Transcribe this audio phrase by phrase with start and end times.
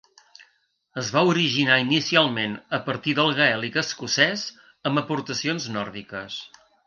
[1.01, 4.45] Es va originar inicialment a partir del gaèlic escocès,
[4.91, 6.41] amb aportacions nòrdiques.